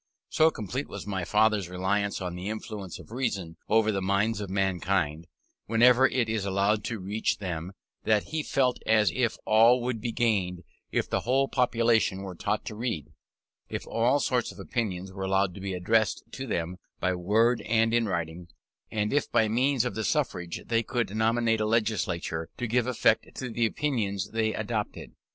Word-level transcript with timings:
So 0.29 0.49
complete 0.49 0.89
was 0.89 1.05
my 1.05 1.23
father's 1.25 1.69
reliance 1.69 2.21
on 2.21 2.33
the 2.33 2.49
influence 2.49 2.97
of 2.97 3.11
reason 3.11 3.57
over 3.69 3.91
the 3.91 4.01
minds 4.01 4.41
of 4.41 4.49
mankind, 4.49 5.27
whenever 5.67 6.07
it 6.07 6.27
is 6.27 6.43
allowed 6.43 6.83
to 6.85 6.97
reach 6.97 7.37
them, 7.37 7.73
that 8.03 8.29
he 8.29 8.41
felt 8.41 8.79
as 8.87 9.11
if 9.13 9.37
all 9.45 9.79
would 9.83 10.01
be 10.01 10.11
gained 10.11 10.63
if 10.91 11.07
the 11.07 11.19
whole 11.19 11.47
population 11.47 12.23
were 12.23 12.33
taught 12.33 12.65
to 12.65 12.75
read, 12.75 13.11
if 13.69 13.85
all 13.85 14.19
sorts 14.19 14.51
of 14.51 14.57
opinions 14.57 15.13
were 15.13 15.21
allowed 15.25 15.53
to 15.53 15.61
be 15.61 15.75
addressed 15.75 16.23
to 16.31 16.47
them 16.47 16.77
by 16.99 17.13
word 17.13 17.61
and 17.61 17.93
in 17.93 18.07
writing, 18.07 18.47
and 18.89 19.13
if 19.13 19.31
by 19.31 19.47
means 19.47 19.85
of 19.85 19.93
the 19.93 20.03
suffrage 20.03 20.63
they 20.65 20.81
could 20.81 21.15
nominate 21.15 21.61
a 21.61 21.65
legislature 21.67 22.49
to 22.57 22.65
give 22.65 22.87
effect 22.87 23.35
to 23.35 23.49
the 23.51 23.67
opinions 23.67 24.31
they 24.31 24.51
adopted. 24.51 25.11